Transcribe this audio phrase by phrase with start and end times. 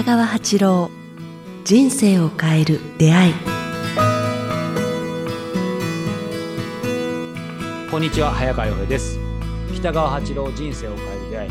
[0.00, 0.90] 北川八郎
[1.62, 3.34] 人生を変える出会い。
[7.90, 9.18] こんにちは早川洋平です。
[9.74, 11.50] 北川八郎人生を変える出会い。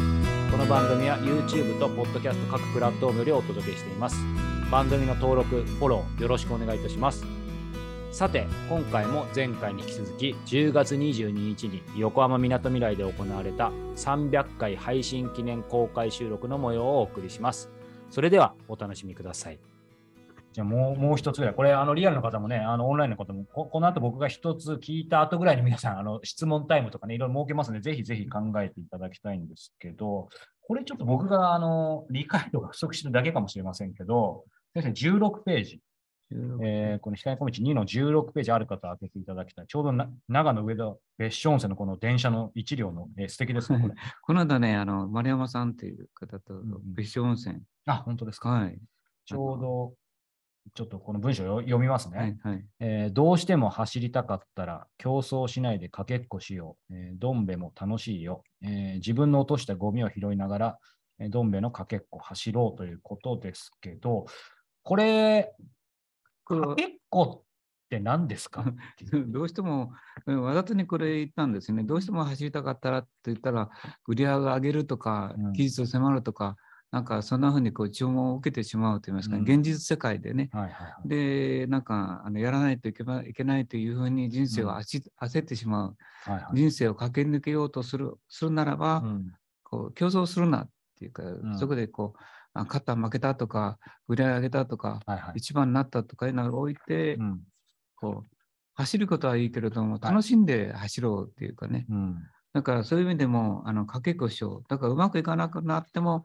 [0.50, 4.18] この番組は YouTube と Podcast 各プラットフォームよりお届けしています。
[4.72, 7.28] 番組の登録フォローよろしくお願いいたします。
[8.12, 17.70] さて今回も前回に引き続き10月22日に横浜みなとみらいで行われた300回配信記念公開収録の模様をお送りします。
[18.10, 19.60] それではお楽しみください。
[20.52, 30.28] じゃあもうもう一つぐらい、これ、あのリアルの方もね、あのオンラインの方もこ、この後僕が一つ聞いた後ぐらいに皆さん、あの質問タイムとかね、いろいろ設けますので、ぜひぜひ考えていただきたいんですけど、
[30.62, 35.82] これちょっと僕があの理解度が不足してるだけかもしれませんけど、先生、16ページ、
[36.32, 39.68] えーこの光小道2の16ページある方、開けていただきたい。
[39.68, 43.80] ちょうどな長野上田別所温泉のこの電車の1両の、えー素敵ですね、
[44.22, 47.62] この間ね、あの、丸山さんっていう方と別所温泉。
[47.90, 48.50] あ、本当ですか？
[48.50, 48.80] はい。
[49.26, 49.94] ちょうど、
[50.74, 52.18] ちょっとこの文章を読みますね。
[52.18, 52.38] はい。
[52.44, 52.66] はい。
[52.80, 56.96] えーどうしても走りたかったら競争しないでかけっこしよう。
[56.96, 60.80] えーどんべも楽しいよ、えー自分の落としたゴミを拾いながら、
[61.20, 64.26] えーどんべのかけっこ走ろうということですけど、
[64.84, 65.54] これ、
[66.46, 67.44] かけっこっ
[67.90, 68.64] て何ですか？
[69.28, 69.92] どうしても、
[70.28, 71.84] うんわざとにこれ言ったんですね。
[71.84, 73.70] どうしても走りたかったらって言ったら、
[74.08, 76.56] 売り上げ上げるとかうん、技術を迫るとか、
[76.92, 79.44] なんかそんな風にこう注文を受けてしまうと言いますか、うん。
[79.44, 80.50] 現実世界でね。
[80.52, 81.08] はいはいはい。
[81.08, 85.96] で、なんかあのやらないといけばいけないというふうに人生を焦焦ってしまう。
[86.24, 86.56] はいはい。
[86.56, 89.32] 人生を駆け抜けようとするするならば、うん。
[89.64, 91.58] こう競争するなっていうか、ん。
[91.60, 92.20] そこでこう、
[92.54, 93.78] あ勝った、負けたとか、
[94.08, 95.34] 売り上げたとか、はいはい。
[95.36, 97.42] 一番になったとかいうのを置いて、うん。
[97.96, 98.36] こう
[98.74, 100.00] 走ることはいいけれども、い。
[100.02, 102.18] 楽しんで走ろうっていうかね、うん。
[102.54, 104.70] だからそういう意味でも、あのかけっこしよう。
[104.70, 106.24] だからうまくいかなくなっても、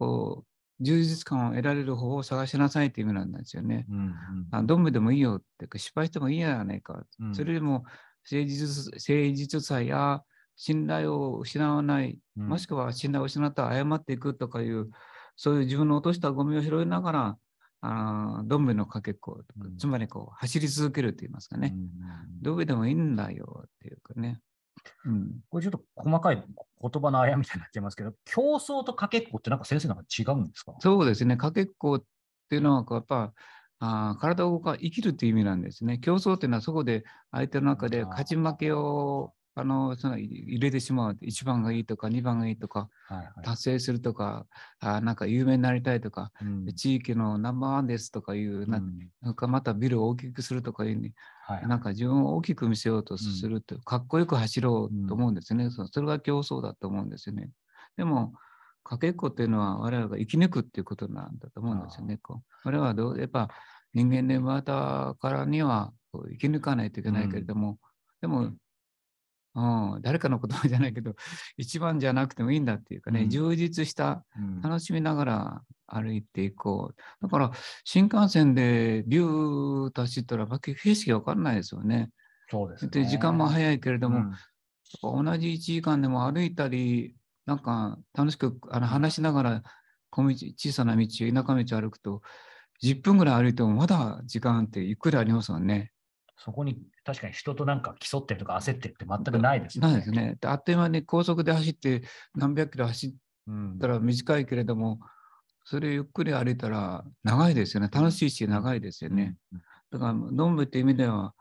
[0.00, 3.84] こう、充実感を得られる方法を探しなさいっていう意味なんですよね。
[3.90, 4.14] うんうん
[4.50, 7.04] あどんぶでもいいよっていうか、失敗してもいいやないか。
[7.20, 7.84] うんそれでも
[8.30, 10.22] 誠実、誠実さや
[10.56, 14.90] 信頼を失わない、うんもしくは信頼を失ったら謝っていくとかいう、
[15.36, 17.38] そういう自分の落としたゴミを拾いながら、
[17.82, 21.72] あーどんぶりのかけっこ、うんつまりこう走り続けると言いますかね。
[21.74, 21.90] うんうん
[22.42, 24.40] どうでもいいんだよっていうかね。
[25.04, 30.74] うん、これちょっと細かい言葉のあやみたいになっちゃいますけど、競争とかけっこってなんか先生なんか違うんですか？
[30.80, 32.04] そうですね、かけっこっ
[32.48, 33.32] ていうのはやっぱ
[33.78, 35.98] あー体を動か生きるという意味なんですね。
[35.98, 41.18] 競争っていうのはそこで相手の中で勝ち負けをあのその入れてしまう。
[41.20, 43.30] 1番がいいとか2番がいいとかはいはい。
[43.42, 44.46] 達成するとか
[44.80, 46.66] あーなんか有名になりたいとかうん。
[46.74, 49.08] 地域のナンバーワンですとかいうなうん。
[49.22, 51.12] なんかまたビルを大きくするとかいうに
[51.50, 55.70] はいなんか自分を大きく見せようとすると、かっこよく走ろうと思うんですね。
[55.70, 57.50] そそれが競争だと思うんですよね。
[57.96, 58.34] でも、
[58.84, 62.18] かけっこっていうのは我々が生き抜くっていうことなんだと思うんですよね。
[62.22, 63.48] こう我々はどうやっぱ
[63.94, 67.80] 人間で生まれたからには生き抜かないといけないけれども、
[68.20, 68.52] でも、
[69.54, 71.14] うん、誰かの言葉じゃないけど、
[71.56, 77.22] 一番じゃなくてもいいんだっていうかね、うん充実したうん楽しみながら歩いていこう。
[77.22, 77.50] だから、
[77.84, 82.10] 新幹線でビューッと走ったら、景色が分かんないですよね。
[82.48, 82.90] そうですね。
[82.90, 84.32] で、時間も早いけれども、うん
[85.02, 87.14] 同じ1時間でも歩いたり、
[87.46, 89.62] なんか楽しくあの話しながら
[90.10, 92.22] 小道、小さな道、田舎道を歩くと、
[92.82, 95.92] 10分ぐらい歩いてもまだ時間ってゆっくりありますもんね。
[96.42, 99.92] そこに確かに人となんか競ってるとか焦ってるって全くないですよね。
[99.92, 100.36] ないですね。
[100.40, 102.02] であっという間に高速で走って
[102.34, 103.10] 何百キロ走っ
[103.46, 103.78] うん。
[103.78, 105.00] たら短いけれども、
[105.64, 107.88] それゆっくり歩いたら長いですよね。
[107.92, 109.36] 楽しいし長いですよね。
[109.90, 111.34] だから、どんぶって意味では、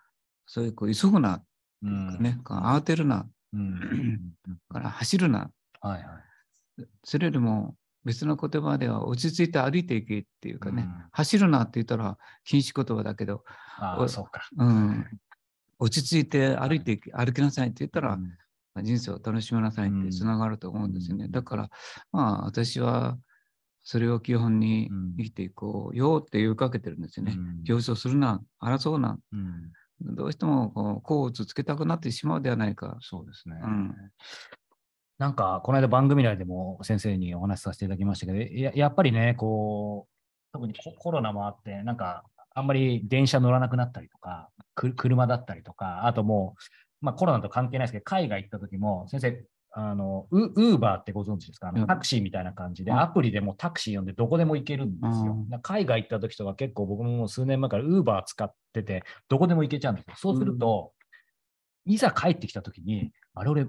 [0.47, 1.43] そういうこう急ぐな、
[1.83, 2.17] うん。
[2.19, 3.61] ね、こう慌てるな、うん。
[3.61, 4.57] うん。
[4.69, 5.51] から走るな、
[5.81, 6.19] はいは
[6.79, 6.85] い。
[7.03, 11.05] それよりも別の言葉では落ち着いて歩いていけっていうかね、うん。
[11.11, 13.43] 走るなって言ったら禁止言葉だけど、
[13.79, 14.47] おああ、そうか。
[14.57, 15.05] うん、
[15.79, 18.83] 落ち着いて歩いていけ、歩きなさいって言ったら、うん。
[18.83, 20.05] 人生を楽しみなさいっうん。
[20.05, 21.25] てつながると思うんですよね。
[21.25, 21.31] うん。
[21.31, 21.69] だから、
[22.11, 23.17] まあ私は
[23.83, 25.15] それを基本にうん。
[25.17, 27.35] 生きていこうよって言いかけてるんですよね。
[27.37, 27.63] うん。
[27.63, 29.71] 競争するな、争うな、うん。
[30.01, 32.97] どうしてもこう甲をつけたくなってしまうではないか。
[33.01, 33.59] そうですね。
[33.61, 33.95] うん
[35.19, 40.13] なんか、この間番組内でも先生にお話しさせていただきましたけど、ややっぱりね、こう、
[40.53, 42.23] 特にココロナもあって、なんか、
[42.55, 46.55] あんまり電車乗らなくなったりとか、く車だったりとか、あとも
[47.01, 51.67] う、まあコロナと関係ないですけど、海外行った時も、先生、あの、ウウーバーってご存知ですか？
[51.67, 51.87] あのうん。
[51.87, 52.99] タクシーみたいな感じで、うん。
[52.99, 55.35] アプリでもうタクシー呼んでどこでも行けるんですよ。
[55.61, 60.13] 海外行った時とか結構僕ももう数年前からウーバー使ってて、どこでも行けちゃうんですよ。
[60.15, 60.93] そうすると、
[61.85, 63.67] いざ帰ってきた時に、あれ俺、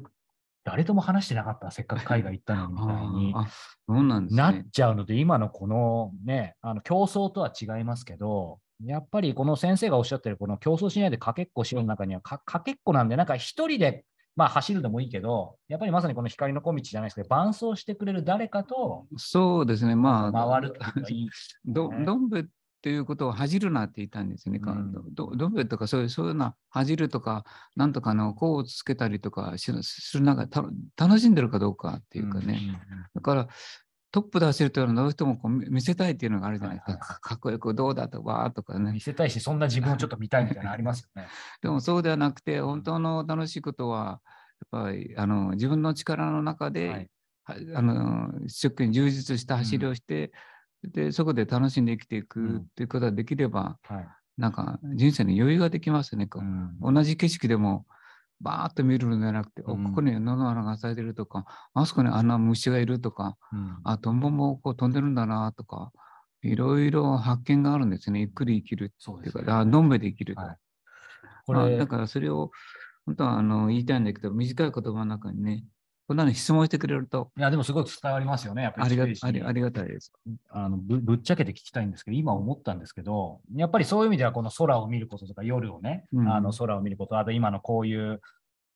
[0.64, 3.48] 誰とも話してなかった、せっかく海外行ったのにみたいに
[3.88, 4.66] うなんですなっね。
[4.70, 14.04] ちゃうので、今のこのね、あの競争とは違いますけど、やっぱりこの先生がおっしゃってる、この競争しないでかけっこしようの中には、かかけっこなんで、なんか一人で、
[14.36, 19.96] まあ、走るでもいいけど、やっぱりまさにこの光の小道じゃないですけど、伴走してくれる誰かとそうですね。
[19.96, 21.30] まあ、回るっていいい。
[21.64, 22.44] どどんべっ
[22.80, 24.60] ていうことを恥じるなって言ったんですね。
[24.62, 27.44] うんどどんべとかそういうそういうな恥じるとか、
[27.76, 30.64] なんとかのこうつけたりとかしする中でた
[30.96, 32.80] 楽しんでるかどうかっていうかね。
[33.14, 33.48] だから
[34.12, 36.92] トップで走るというのはどうしてもこう見見せたいっていうのがあるじゃないですか。
[36.92, 39.00] はいはいかかっこよくどうだとかわーとかね見。
[39.00, 41.28] せたいし、そんな自分をちょっと見たいみたいなのありますよね。
[41.62, 44.20] でもそうではなくて、本当の楽しいことは、
[44.72, 47.10] やっぱりあの自分の力の中で、はい
[47.44, 50.32] はあの一生懸命充実した走りをして、
[50.82, 52.56] でそこで楽しんで生きていくうん。
[52.58, 54.08] っていうことができれば、はい。
[54.38, 56.26] なんか人生に余裕ができますね。
[56.26, 56.42] こう。
[56.42, 56.44] う
[56.90, 56.94] ん。
[56.94, 57.86] 同じ景色でも
[58.40, 59.84] バーッと見るのではなくて、おうん。
[59.84, 61.44] ここに野の花が咲いてるとか、
[61.74, 63.78] あそこにあんな虫がいるとか、うん。
[63.84, 65.92] あ、トンボもこう飛んでるんだなとか、
[66.42, 68.20] いろいろ発見があるんですね。
[68.20, 70.40] ゆっくり生きるっていうか、あのんべで生きると。
[70.40, 70.56] はい。
[71.46, 72.50] これ、まあだからそれを
[73.04, 75.64] 本当はあの言いたいんだけど、短い言葉の中にね、
[76.10, 78.64] こんなの質問してくれるといや、でもすごい伝わりますよね。
[78.64, 80.12] やっぱりありありがたいです。
[80.48, 88.20] あのぶぶっちゃけて聞きたいんですけど、今思ったんですけど、やっぱりそういう意味では、この空を見ることとか、夜をね、うんあの空を見ること、あと今のこういう、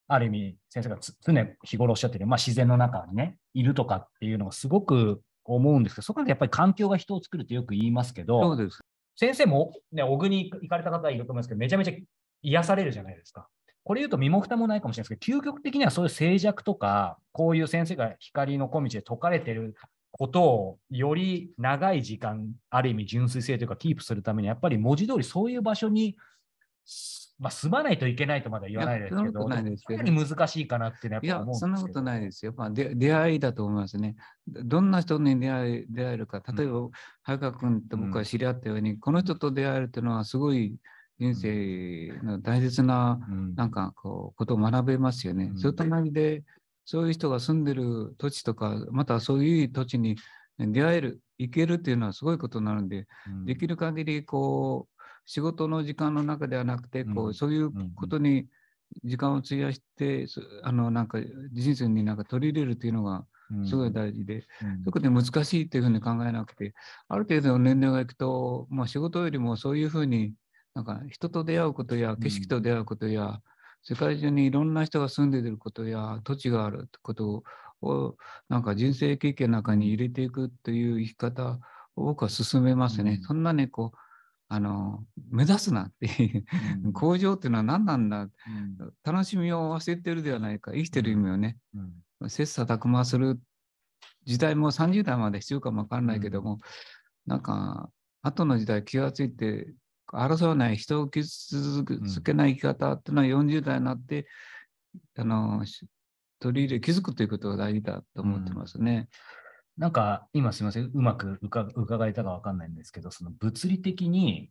[0.06, 8.78] ある意味、先生がつ常日頃おっしゃってる、まあ、自然の中にね、いるとかっていうのがすごく思うんですけど、そこでやっぱり環境が人を作るってよく言いますけど、そうです。
[9.16, 11.92] 先生も、ね、小国行かれた方いると思いますけど、めちゃめちゃ
[12.42, 13.48] 癒されるじゃないですか。
[13.84, 19.76] これ言うと身も蓋もないかもしれないですけど、究極的にはそういう静寂とか、こういう先生が光の小道で説かれてる
[20.10, 26.16] ことをより長い時間、ある意味純粋性というかキープするために、やっぱり文字通りそういう場所に、
[26.84, 31.58] すまあ、住まないといけないとまでは言わないですけど、かなり難しいかなってやっぱ思うんですけど。
[31.58, 32.54] そんなことないですよ。
[32.56, 34.14] まあ、で出会いだと思いますね。
[34.46, 36.88] どんな人に出会え出会えるか、例えば、
[37.22, 40.76] 早川君と僕は知り合ったように、この人と出会えるというのはすごい
[41.18, 43.54] 人生の大切なうん。
[43.54, 45.50] なんかこうことを学べますよね。
[45.52, 45.58] うん。
[45.58, 46.44] それと同じで、
[46.84, 50.16] そういう人が住んでる土地とか、またそういう土地に
[50.58, 53.44] 出会える、行けるっていうのはすごいことになるんで、うん。
[53.44, 58.46] できる限りこう仕事の時間の中ではなくて、こううんそういうことに
[59.04, 61.18] 時間を費やして、そあのなんか
[61.52, 63.66] 人生になんか取り入れるっていうのがうん。
[63.66, 64.84] すごい大事で、うん。
[64.84, 66.74] 特に難しいっていうふうに考えなくて、
[67.08, 70.34] ある程度の年齢がいくと、まあ、仕事よりもそういうふうに
[70.74, 73.40] なんか人と出会うことや景色と出会うことや、
[73.82, 77.44] 世界中にいろんな人が住んでいることや土地があるってこと
[77.82, 78.16] を
[78.48, 81.58] なんか人生経験の中に入れていくっていう生き方
[81.96, 83.18] を僕は進めますね。
[83.20, 83.22] うん。
[83.22, 83.98] そんなねこう
[84.48, 86.44] あの目指すなっていう
[86.84, 86.92] うん。
[86.92, 88.30] 向上っていうのは何なんだうん。
[89.04, 91.58] 楽しみを忘れてるではないか生きてる意味をね、
[92.20, 92.30] うん。
[92.30, 93.38] 切磋琢磨する
[94.24, 96.60] 時代も30代まで必要かもわからないけども、
[97.26, 97.90] なんか
[98.22, 99.74] 後の時代気がついて
[100.12, 104.26] 争わない人を傷つけない生き方っていうのは40代になって、
[105.16, 105.86] あのし
[106.40, 109.08] 取り入れ気づくということが大事だと思ってますね。
[109.76, 114.50] なんか今すみません、うまく伺伺えたかわかんないんですけど、その物理的に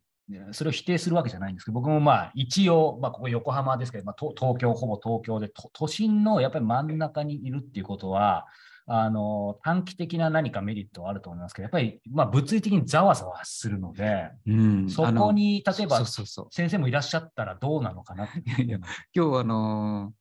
[0.52, 8.46] それを否定するわけじゃないんですけど、僕もまあ一応、まあ、ここ横浜ですけど、まあ、と東京、ほぼ東京で都都心のやっぱり真ん中にいるっていうことは、
[8.86, 14.90] あの短期的な何かメリットはあると思いますけど、やっぱりまあ物理的にざわざわするので、うん。
[14.90, 16.46] そこに例えばそうそうそう。
[16.50, 18.24] 先生もいらっしゃったらどうなのかな？
[18.24, 18.62] って。
[18.62, 18.78] いや
[19.14, 20.12] 今日あの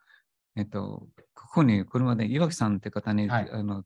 [0.55, 3.49] えっとここに車で岩木さんって方に、はい。
[3.51, 3.83] あの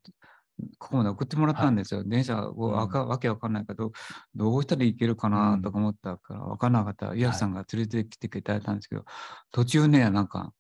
[0.80, 2.04] ここまで送ってもらったんですよ。
[2.04, 2.72] 電車をうん。
[2.74, 3.92] わかわけわかんないけど、
[4.36, 9.06] どうしたらいけるかなとか思ったから、わからなかった岩木さんが連れてきていただいたんですけど、
[9.52, 10.54] 途中ね、なんか、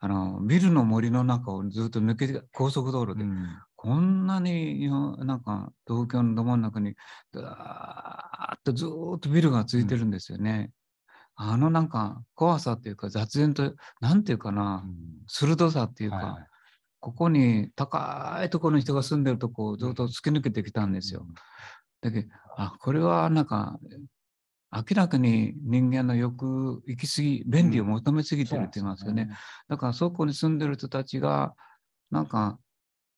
[0.00, 3.46] あの、ビルの森の中をずっと抜けて、高速道路で、うん。
[3.76, 6.94] こんなに、よなんか、東京のど真ん中に、
[7.32, 10.70] だーっとずーっとビルがついてるんですよね。
[11.34, 14.84] あのなんか、怖さっていうか、雑然と、なんていうかな、
[15.26, 16.47] 鋭さっていうか、はいはい
[17.00, 21.26] ここに高いところに人が住んでるとこをずっと突き抜けてきたんですよ。
[22.00, 23.78] だけど、あ、これはなんか、
[24.70, 29.30] 明らかに人間の欲、行き過ぎ、便利を求めすぎてるって言いますよね。
[29.68, 31.54] だからそこに住んでる人たちが、
[32.10, 32.58] なんか、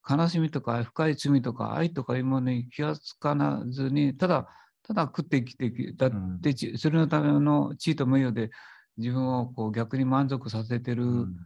[0.09, 4.49] 悲しみとか深い罪とか愛とかいうものに気がつかなずに、ただ、
[4.83, 8.51] ただ食って生きてきだって、ちそれのための地位と名誉で
[8.97, 11.37] 自分をこう逆に満足させてるうん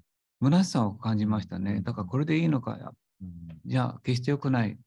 [0.44, 1.74] 虚しさを感じましたね。
[1.74, 2.92] うんだからこれでいいのか
[3.64, 4.78] じゃあ決して良くない。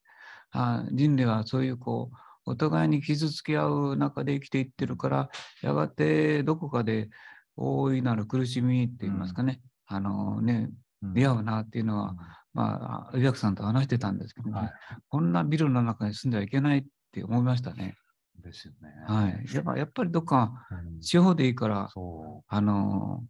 [0.51, 5.29] あ人類はそういうこう、お互いに傷つけ合う中で生きていってるから、
[5.61, 7.09] やがてどこかで
[7.55, 9.61] 大いなる苦しみって言いますかね。
[9.87, 10.69] あのね、
[11.01, 12.15] 出会うなっていうのは、
[12.53, 14.71] まあ、宇薬さんと話してたんですけどね、はい
[15.09, 17.95] こんなビルの中に住んではいけないって思いましたね。
[18.41, 18.89] ですよね。
[19.07, 19.45] はい。
[19.53, 23.23] やっぱやっぱりどっかうん地方でいいから、そあの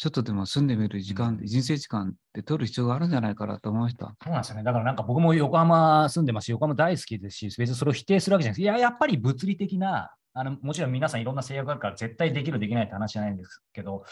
[0.00, 4.06] ちょっとでも住んでみる時間、うん人生時間って取る必要があるんじゃないかなと思いました。
[4.06, 4.62] うそうなんですよね。
[4.62, 8.62] だからなんか僕も横浜住んでますし、横浜大好きですし、別にそれを否定するわけじゃないです。
[8.62, 14.04] いや、やっぱり物理的な、あのもちろん皆さんいろんな制約があるから絶対できる、できないって話じゃないんですけど、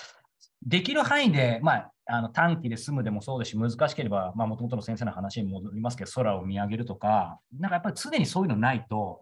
[0.66, 9.20] できる範囲で、まあ、あの短期で済むでもそうですし、難しければ、まあ、もともとの先生の話に戻りますけど、空を見上げるとか、なんかやっぱり常にそういうのないと、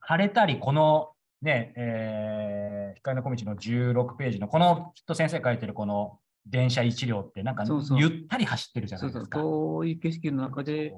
[0.00, 1.11] 晴れたり、この
[1.42, 7.98] ね、えー、光の小道の16ページの、このきっと先生書いてるこの電車一両って、なんかそうそう。
[8.00, 9.24] ゆったり走ってるじゃなそそういう。
[9.24, 9.40] ですか。
[9.40, 10.94] 遠い景色の中で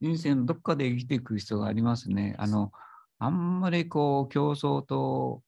[0.00, 2.34] 人生のどっかで生きていく必要がありますね。
[2.38, 2.72] あの、
[3.18, 5.42] あんまりこう競争と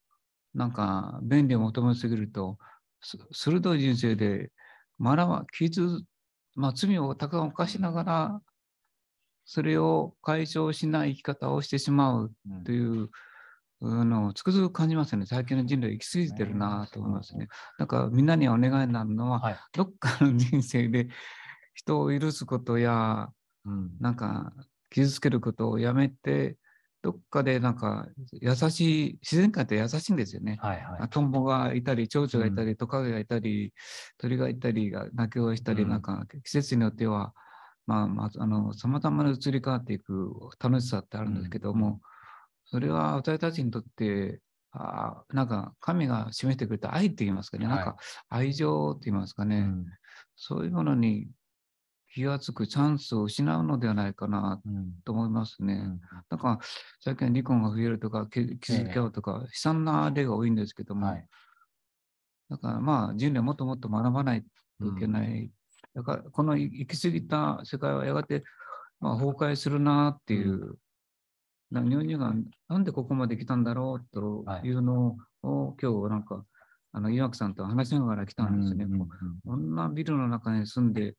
[0.55, 2.57] なんか便利を求めすぎると、
[3.03, 4.51] す鋭い人生で
[4.99, 6.03] 学ば、傷、
[6.55, 8.41] まあ罪をたくさん犯しながら、
[9.45, 13.11] それを解消しない生き方をしてしまううんという
[13.81, 15.27] のをつくづく感じますね。
[15.27, 17.49] 最近の人類行き過ぎてるなと思いますね。
[17.79, 21.09] だからみんなにお願いになるのは、はいどっかの人生で
[21.75, 23.29] 人を許すことや、
[23.65, 24.53] うんなんか
[24.91, 26.57] 傷つけることをやめて、
[27.03, 30.59] どっかでなんか優しい、自然界って優しいんですよね。
[30.61, 31.09] はいはい。
[31.11, 33.73] トンボがいたり、蝶々がいたうり、トカゲがいたり、
[34.17, 37.35] 鳥がいたり、鳴き声したり、うんなんか季節によっては、
[37.87, 42.01] まあ、まあ、あの、様々な移り変わっていく楽しさってあるんですけども、
[42.71, 44.41] それは私たちにとって、
[44.73, 47.97] あーなんか神が示してくれた愛って言いますかね、なんはか
[48.29, 49.87] 愛情って言いますかね、うん。
[50.37, 51.29] そういうものに
[52.13, 54.93] 気がつくチャンスを失うのではないかなうん。
[55.05, 55.75] と思いますね。
[55.75, 56.01] うん。
[56.29, 56.59] だから
[57.01, 61.27] 最近は離婚が増えるとか、き気づき合うとか、悲惨な例が多いんですけども、はい。
[62.51, 64.45] だからまあ人類はもっともっと学ばない
[64.81, 65.51] といけない。
[65.95, 68.45] だからこの行き過ぎた世界はやがて、
[69.01, 70.77] まあ、崩壊するなっていう、
[71.71, 72.35] な日本人が
[72.69, 76.45] なんでここまで来たんだろうというのを、今日なんか、
[76.93, 78.85] あの岩木さんと話しながら来たんですね。
[78.85, 79.07] うんう
[79.45, 81.15] こんなビルの中に住んで、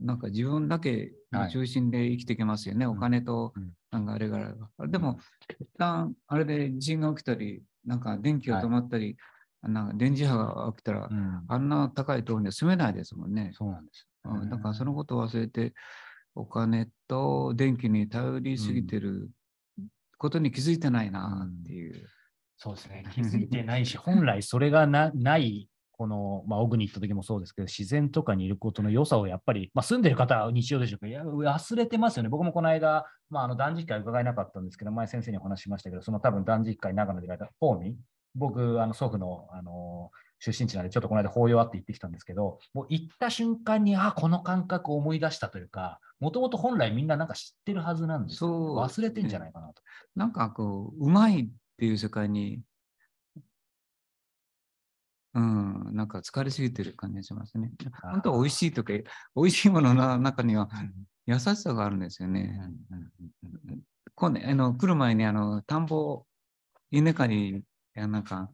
[0.00, 2.84] なんか自分だけの中心で生きていけますよね。
[2.84, 4.86] いお金とうん、なんかあれがあれば。
[4.88, 5.18] でも、
[5.60, 9.16] 一旦あれで地震が起きたり、なんか電気が止まったり、
[9.62, 13.52] なんか電磁波が起きたら、うんあんな高いところには住めないですもんね。
[13.54, 14.40] そうなんですよね。
[14.42, 15.72] うん、だからそのことを忘れて、
[16.34, 19.30] お金と電気に頼りすぎてる
[20.18, 22.08] ことに気づいてないなっていう。
[22.58, 23.04] そうですね。
[23.12, 32.28] 気づいてないし、 本来それがなない、この、まあ、オグに行った時もそうですけど、自然とかにいることの良さをやっぱり、まあ、住んでる方は日常でしょうけど、いや忘れてますよね。
[32.28, 37.94] 僕もこの間、まあ、あの断食会伺えなかったんですけど、前先生にお話ししましたけど、その多分断食会長野で言われたフォーミー、
[38.34, 49.82] 僕、あの祖父の、あの出身地なんで、ちょっとこの間法要あって行ってきたんですけど、もう行った瞬間に、あ、この感覚を思い出したというか、もともと本来みんななんか知ってるはずなんですよそう忘れてんじゃないかなと。
[50.14, 52.62] なんかこう、うまいっていう世界に、
[55.34, 57.72] うん、なんか疲れすぎてる感じがしますね。
[58.02, 60.92] 本当は美味しいとか、美味しいものの中にはうん
[61.26, 62.58] 優しさがあるんですようんね。
[62.90, 63.82] うんうんうん
[64.14, 66.24] 今度、あの、来る前に、あの、田んぼ、
[66.90, 67.64] 稲刈り、
[67.94, 68.50] なんか、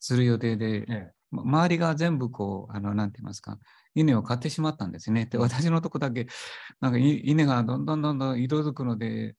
[0.00, 3.58] する予定で、えま周りが全部こう、あの、なんて言いますか、
[3.94, 5.26] 稲を買ってしまったんですね。
[5.26, 6.26] で、私のとこだけ、
[6.80, 9.36] なんかい稲がどんどんどんどん色づくので、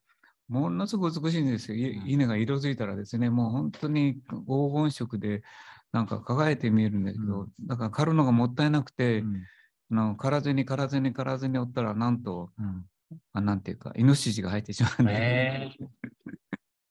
[0.47, 1.77] ものすごく美しいんですよ。
[1.77, 5.43] 稲が色づいたらですね、もう本当に黄金色で、
[5.91, 9.43] なんか輝いて見えるんですけど、うだから刈るのがもったいなくて、うん。
[9.91, 12.85] あの刈らずに刈らずに刈らずにおったら、なんと、うん。
[13.33, 15.71] あなんていうか、イノシシが入ってしまうんで、へ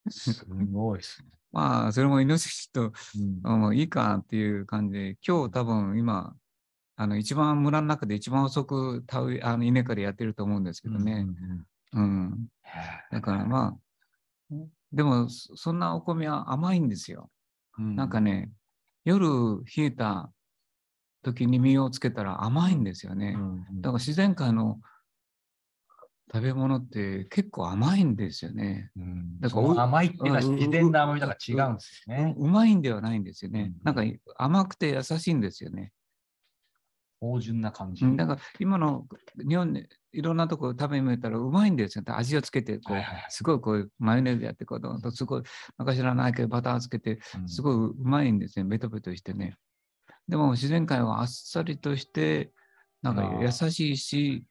[0.11, 1.38] すごいですね。
[1.53, 2.93] まあ、それもイノシシと、
[3.45, 4.99] うんういいかっていう感じ。
[4.99, 6.35] で、今日多分今、
[6.97, 11.27] あの一番村の中で一番遅く田植えあの稲刈りやってると思うんですけどね。
[11.93, 12.49] うん
[13.11, 13.77] だからま
[14.51, 14.55] あ、
[14.93, 17.31] でもそそんなお米は甘いんですよ。
[17.79, 18.51] なんかね、
[19.05, 20.33] 夜冷えた
[21.23, 23.37] 時に実をつけたら甘いんですよね。
[23.81, 24.81] だから自然界の
[26.33, 28.91] 食べ物って結構甘いんですよね。
[29.41, 32.35] だかだからら甘いっていうのはうん自然な甘みだから違うんですよね。
[32.37, 33.73] ううまいんではないんですよね。
[33.77, 34.03] うんなんか
[34.37, 35.93] 甘くて優しいんですよね。
[37.21, 38.05] 芳醇な感じ。
[38.05, 39.07] うんだから今の
[39.49, 42.05] 日本でいろんなとこ食べみたらうまいんですよ。
[42.09, 45.43] 味をつけてこう、はいはいはいすごいこうマヨネーズやってこうすごい
[45.79, 48.65] なんか知らないけどバターつけてうんすごいうまいんですね。
[48.65, 49.57] ベトベトしてね。
[50.29, 52.53] でも自然界はあっさりとして
[53.03, 54.45] なんか優しいし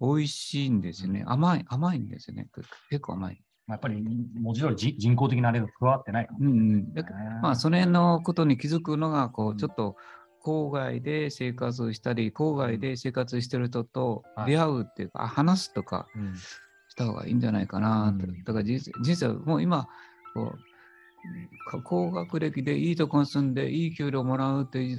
[0.00, 1.24] 美味しいんですよね。
[1.26, 2.48] 甘い甘いんですよね。
[2.88, 3.42] 結構甘い。
[3.68, 4.02] やっぱり
[4.40, 9.56] 文字通りじ人工的なあれが加わってないからうんうん、だからまあその辺のことに気づくのがこううん。
[9.58, 9.96] ちょっと
[10.44, 16.34] 郊外で生活したり、郊外で生活してる人と出会うっていうか、あ話すとかうん。
[16.36, 18.14] した方がいいんじゃないかな。
[18.18, 18.26] と。
[18.26, 18.44] うん。
[18.44, 19.86] だから人生はもう今
[20.34, 20.58] こう
[21.70, 24.98] か高学歴でいいとこに住んでいい給料もらうっていう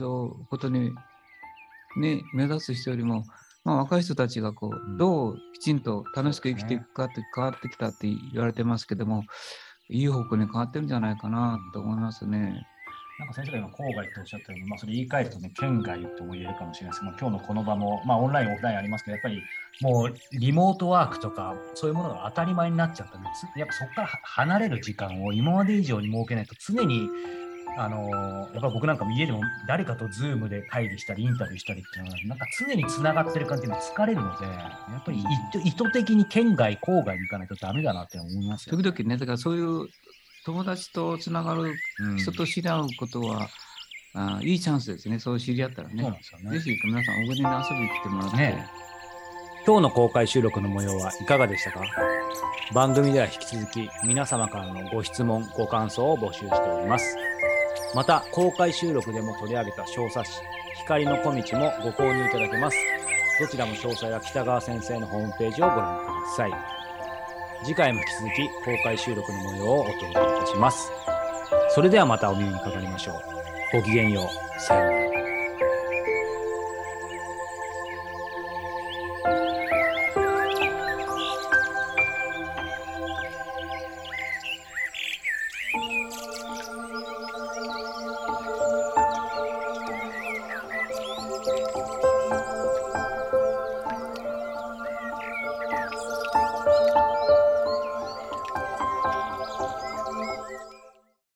[0.49, 0.91] ことに、
[1.97, 3.23] ね、目指す人よりも、
[3.63, 9.25] まあ、若い人たちがこうどうきちんと楽しく生きていくかって変わってきたって言われてますけども
[9.89, 12.65] いい方向に変わってるんじゃないかなと思いますね。
[13.19, 19.43] なんか先生が今、郊外っておっしゃったように、まあ、それ言い換えるとね、県外とも言えるかもしれないですけど、まあ、今日のこの場も、まあ、オンライン、オフラインありますけど、やっぱり
[19.81, 23.19] もうリモートワークとか、そういうものが当たり前になっちゃった。
[23.19, 27.07] んで、つやっぱそこから離れる時間を今まで以上に設けないと、常に、
[27.77, 39.87] あのーやっぱ僕なんかも家でも誰かとズームで会議したり、インタビューしたりっていうのは、なんか常につながってる感じで疲れるので、やっぱり意図意図的に県外、郊外に行かないとダメだなって思いますよ時々ねだからそういう
[40.45, 42.17] 友達とつながるうん。
[42.17, 43.47] 人と知り合うことは、
[44.15, 45.19] あいいチャンスですね。
[45.19, 46.17] そう知り合ったらそうなんね。
[46.17, 46.59] ですよね。
[46.59, 48.67] ぜひ皆さん、小国に遊びに来てもらって、ね
[49.63, 51.81] 今日の公開収録の模様はいかがでしたか？
[52.73, 57.15] 番組では引き続き皆様からのご質問、ご感想を募集しております。
[57.93, 60.41] また、公開収録でも取り上げた小冊子、
[60.79, 62.77] 光の小道もご購入いただけます。
[63.39, 66.51] どちらも詳細は北川先生のホームページをご覧ください。
[67.63, 70.89] 次回も引き続き公開収録の模様をお届けいたします。
[71.69, 73.77] それではまたお耳にかかりましょう。
[73.77, 74.61] ごきげんよう。
[74.61, 75.10] さようなら。